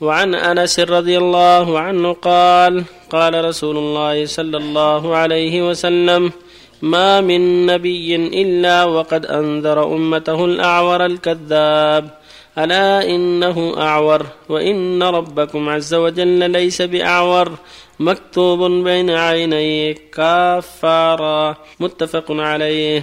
[0.00, 6.32] وعن أنس رضي الله عنه قال قال رسول الله صلى الله عليه وسلم
[6.82, 12.10] ما من نبي إلا وقد أنذر أمته الأعور الكذاب.
[12.58, 17.52] ألا إنه أعور وإن ربكم عز وجل ليس بأعور.
[18.00, 21.56] مكتوب بين عينيه كافارا.
[21.80, 23.02] متفق عليه.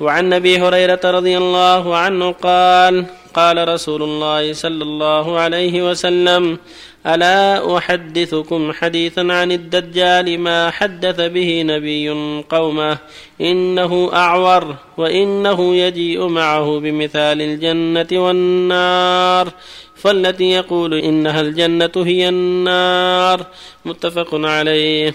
[0.00, 6.58] وعن أبي هريرة رضي الله عنه قال قال رسول الله صلى الله عليه وسلم
[7.06, 12.10] ألا أحدثكم حديثا عن الدجال ما حدث به نبي
[12.48, 12.98] قومه؟
[13.40, 19.52] إنه أعور وإنه يجيء معه بمثال الجنة والنار
[19.94, 23.46] فالتي يقول إنها الجنة هي النار.
[23.84, 25.14] متفق عليه.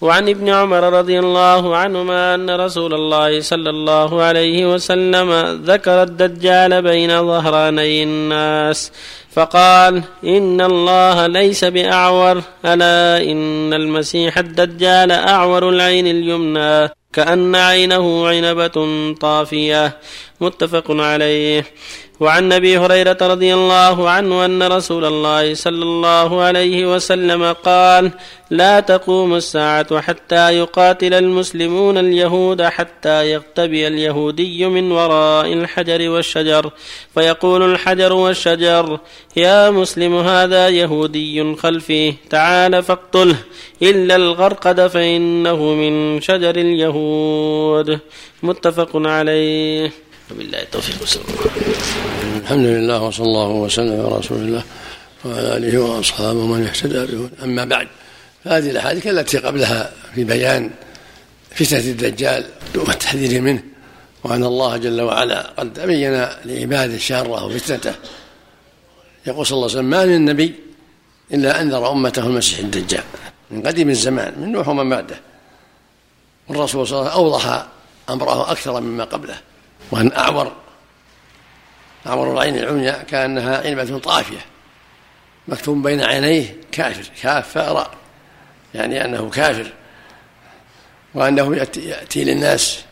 [0.00, 5.30] وعن ابن عمر رضي الله عنهما أن رسول الله صلى الله عليه وسلم
[5.64, 8.92] ذكر الدجال بين ظهراني الناس
[9.30, 18.76] فقال إن الله ليس بأعور ألا إن المسيح الدجال أعور العين اليمنى كأن عينه عنبة
[19.20, 19.96] طافية.
[20.40, 21.64] متفق عليه.
[22.20, 28.10] وعن أبي هريرة رضي الله عنه أن رسول الله صلى الله عليه وسلم قال
[28.50, 36.70] لا تقوم الساعة حتى يقاتل المسلمون اليهود حتى يغتبي اليهودي من وراء الحجر والشجر.
[37.14, 38.98] فيقول الحجر والشجر
[39.36, 43.36] يا مسلم هذا يهودي خلفي تعال فاقتله
[43.82, 47.98] إلا الغرقد فإنه من شجر اليهود.
[48.42, 50.07] متفق عليه.
[50.30, 50.96] وبالله التوفيق
[52.42, 54.62] الحمد لله وصلى الله وسلم على رسول الله
[55.24, 57.30] وعلى آله وأصحابه ومن اهتدى به.
[57.44, 57.88] أما بعد
[58.44, 60.70] فهذه الأحاديث التي قبلها في بيان
[61.54, 63.62] فتنة الدجال والتحذير منه
[64.24, 67.94] وأن الله جل وعلا قد بين لعباده شره وفتنته.
[69.26, 70.54] يقول صلى الله عليه وسلم ما من نبي
[71.32, 73.04] إلا أنذر أمته المسيح الدجال
[73.50, 75.20] من قديم الزمان من نوح ومن بعده.
[76.48, 77.66] والرسول صلى الله عليه وسلم أوضح
[78.10, 79.40] أمره أكثر مما قبله.
[79.90, 80.52] وأن أعور
[82.06, 84.40] أعور العين العمياء كأنها علبة طافية
[85.48, 87.90] مكتوب بين عينيه كافر كاف راء
[88.74, 89.72] يعني أنه كافر
[91.14, 92.84] وأنه يأتي, للناس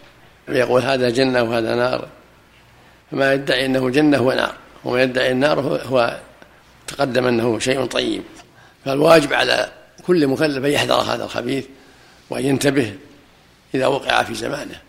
[0.49, 2.09] ويقول هذا جنة وهذا نار
[3.11, 4.55] فما يدعي أنه جنة ونار
[4.85, 6.21] وما يدعي النار هو
[6.87, 8.23] تقدم أنه شيء طيب.
[8.85, 9.73] فالواجب على
[10.07, 11.67] كل مكلف أن يحذر هذا الخبيث
[12.31, 12.95] وأن ينتبه
[13.75, 14.81] إذا وقع في زمانه.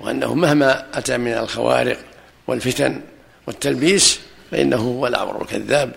[0.00, 1.98] وأنه مهما أتى من الخوارق
[2.46, 3.00] والفتن
[3.46, 5.92] والتلبيس فإنه هو الأعور الكذاب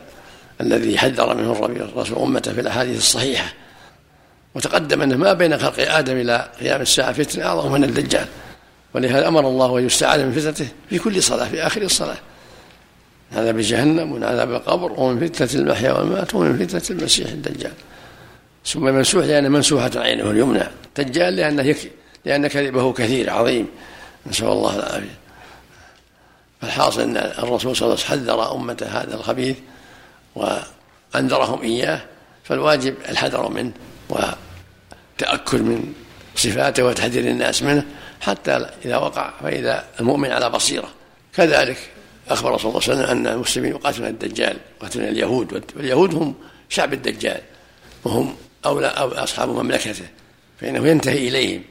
[0.61, 3.53] الذي حذر منه الرسول أمته في الأحاديث الصحيحة.
[4.55, 8.25] وتقدم أنه ما بين خلق آدم إلى قيام الساعة فتنة أعظم من الدجال.
[8.93, 12.17] ولهذا أمر الله أن يستعاذ من فتنته في كل صلاة في آخر الصلاة.
[13.31, 17.73] هذا بجهنم ومن عذاب القبر ومن فتنة المحيا والممات ومن فتنة المسيح الدجال.
[18.65, 20.63] ثم منسوح لأن منسوحة عينه اليمنى.
[20.97, 21.89] دجال لأنه يكفي
[22.25, 23.67] لأن كذبه كثير عظيم.
[24.25, 25.17] نسأل الله العافية.
[26.61, 29.57] فالحاصل أن الرسول صلى الله عليه وسلم حذر أمته هذا الخبيث
[30.35, 32.01] وأنذرهم إياه
[32.43, 33.71] فالواجب الحذر منه
[34.09, 35.93] والتأكد من
[36.35, 37.85] صفاته وتحذير الناس منه
[38.21, 40.89] حتى إذا وقع فإذا المؤمن على بصيرة.
[41.35, 41.77] كذلك
[42.29, 46.35] أخبر صلى الله عليه وسلم أن المسلمين يقاتلون الدجال يقاتلون اليهود واليهود هم
[46.69, 47.41] شعب الدجال
[48.03, 48.35] وهم
[48.65, 50.05] أولى أو أصحاب مملكته
[50.61, 51.63] فإنه ينتهي إليهم.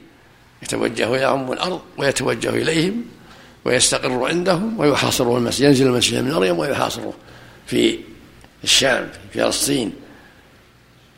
[0.63, 3.05] يتوجه يعم الأرض ويتوجه إليهم
[3.65, 7.13] ويستقر عندهم ويحاصره المسيح ينزل المسيح من مريم ويحاصره
[7.67, 7.99] في
[8.63, 9.93] الشام في فلسطين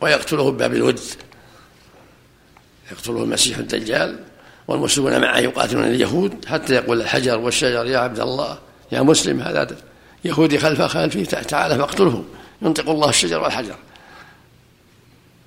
[0.02, 1.00] ويقتله بباب الود
[2.92, 4.20] يقتله المسيح الدجال
[4.68, 8.58] والمسلمون معه يقاتلون اليهود حتى يقول الحجر والشجر يا عبد الله
[8.92, 9.78] يا مسلم هذا
[10.26, 12.24] يهودي خلف خلفي تعال فاقتله.
[12.62, 13.76] ينطق الله الشجر والحجر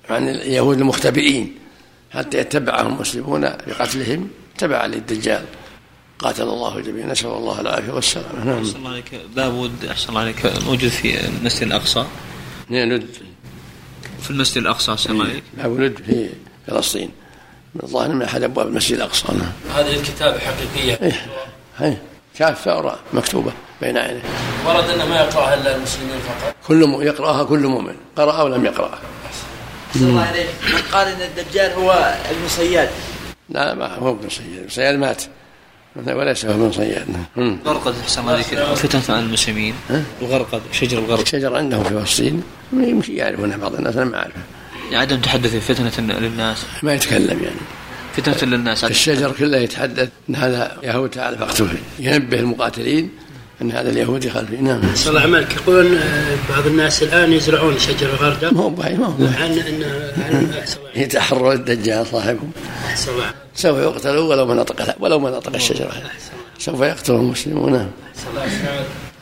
[0.09, 1.58] عن اليهود المختبئين.
[2.11, 5.45] حتى يتبعهم المسلمون بقتلهم؟ تبعا للدجال.
[6.19, 10.45] قاتل الله الجميع نسأل الله العافية والسلامة نعم أحسن الله عليك باب أحسن الله عليك
[10.65, 12.05] موجود في المسجد الأقصى.
[12.69, 13.07] نعم ند
[14.21, 16.29] في المسجد الأقصى أحسن الله عليك باب ند في
[16.67, 17.09] فلسطين.
[17.75, 19.27] من الظاهر من أحد أبواب المسجد الأقصى.
[19.27, 19.75] نعم.
[19.75, 20.99] هذه الكتابة حقيقية.
[21.01, 21.25] إيه
[21.81, 22.01] إيه.
[22.35, 23.51] كافة وراء مكتوبة
[23.81, 24.21] بين عينيه.
[24.65, 26.55] ورد أنه ما يقرأها إلا المسلمين فقط.
[26.67, 27.01] كل م...
[27.01, 27.95] يقرأها كل مؤمن.
[28.15, 28.99] قرأ أو لم يقرأها.
[29.95, 31.91] الله عليه من قال إن الدجال هو
[32.29, 32.89] ابن صياد
[33.49, 34.59] لا ما هو ابن صياد.
[34.59, 35.23] ابن صياد مات.
[36.07, 37.07] وليس هو ابن صياد.
[37.65, 38.45] غرقد أحسن عليك.
[38.75, 39.73] فتنة عن المسلمين.
[40.21, 42.43] الغرقد شجر الغرقد شجر عندهم في فلسطين.
[42.73, 44.41] يمكن يعرفونه بعض الناس أنا ما أعرفه.
[44.91, 46.65] يعني عدم تحدث فتنة للناس.
[46.83, 47.59] ما يتكلم يعني.
[48.17, 48.83] فتنة للناس.
[48.83, 53.09] الشجر كله يتحدث إن هذا يهود تعالى فاقتله ينبه المقاتلين.
[53.61, 54.81] أن هذا اليهودي خلفي نعم.
[54.95, 58.51] صلى الله عملك يقولون آه، بعض الناس الآن يزرعون شجر الغردة.
[58.51, 59.13] ما هو ما هو.
[59.43, 59.83] عن ان
[60.17, 62.51] عن أحسن الله- يتحرر الدجال صاحبهم.
[63.55, 65.91] سوف يقتلوا ولو ما نطق ولو ما نطق الشجره
[66.59, 67.71] سوف يقتلهم المسلمون.
[67.71, 67.89] نعم.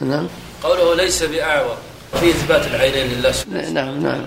[0.02, 0.28] نعم.
[0.64, 1.78] قوله ليس بأعور.
[2.20, 4.22] في إثبات العينين لله سبحانه نعم نعم.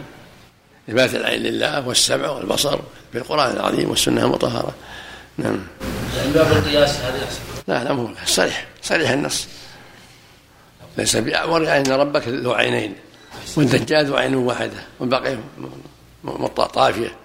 [0.88, 2.78] إثبات العين لله والسمع والبصر
[3.12, 4.74] في القرآن العظيم والسنة المطهرة.
[5.38, 5.58] نعم.
[6.34, 8.66] باب القياس هذه أحسن لا لا مو صريح.
[8.82, 9.46] صريح النص.
[10.98, 12.94] ليس بأعور يعني أن ربك له عينين
[13.56, 15.38] والدجال ذو عين واحدة والباقي
[16.56, 17.16] طافية.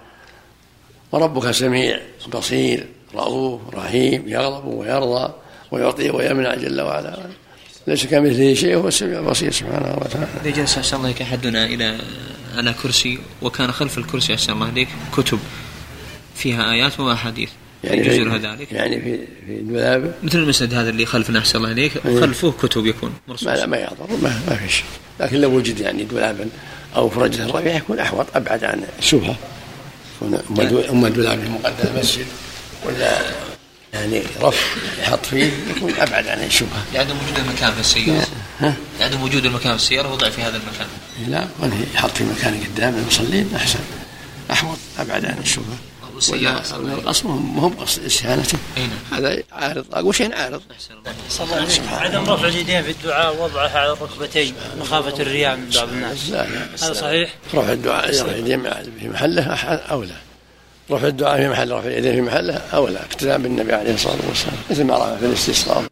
[1.12, 2.00] وربك سميع
[2.34, 5.32] بصير رؤوف رحيم يغضب ويرضى
[5.70, 7.26] ويعطي ويمنع جل وعلا.
[7.86, 10.26] ليس كمثله شيء هو السميع البصير سبحانه وتعالى.
[10.44, 11.98] إذا جلس أحسن الله أحدنا إلى
[12.56, 14.86] على كرسي وكان خلف الكرسي أحسن الله
[15.16, 15.38] كتب
[16.34, 17.50] فيها آيات وأحاديث.
[17.84, 21.72] يعني في له ذلك يعني في في الدولاب مثل المسند هذا اللي خلفنا أحسن الله
[21.72, 24.84] إليك خلفه كتب يكون مرصوص ما لا ما يضر ما, ما في شيء.
[25.20, 26.48] لكن لو وجد يعني دولابا
[26.96, 29.36] أو فرجة رفيع يكون أحوط أبعد عن الشبهه
[30.16, 32.26] يكون أم دو- أم دولاب مقدم المسجد
[32.86, 33.18] ولا
[33.94, 38.26] يعني رف يحط فيه يكون أبعد عن الشبهه لعدم وجود المكان في السيارة.
[39.00, 40.86] لعدم وجود المكان في السيارة وضع في هذا المكان.
[41.28, 41.48] لا
[41.94, 43.78] يحط في مكان قدام المصلين أحسن.
[44.50, 45.76] أحوط أبعد عن الشبهه
[46.16, 48.88] والسيارة ولا القصد ما هو بقصد استهانته نعم.
[49.12, 49.84] هذا عارض.
[49.92, 50.62] اقوى شيء عارض.
[51.88, 56.30] عدم رفع اليدين في الدعاء ووضعها على الركبتين مخافة الرياء من بعض الناس.
[56.30, 58.62] لا لا هذا صحيح؟ رفع الدعاء رفع اليدين
[59.00, 59.42] في محله
[59.90, 60.16] أولى
[60.90, 64.84] رفع الدعاء في محل رفع اليدين في محله أولى اقتداء بالنبي عليه الصلاة والسلام مثل
[64.84, 65.84] ما رأى في الاستسقاء.